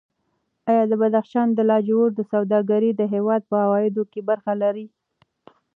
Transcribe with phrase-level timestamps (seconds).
[0.69, 4.85] ایا د بدخشان د لاجوردو سوداګري د هېواد په عوایدو کې برخه لري؟